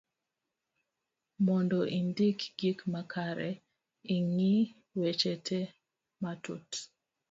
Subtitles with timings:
[1.45, 4.55] mondo indik gik makare,i ng'i
[4.99, 5.59] weche te
[6.21, 6.67] matut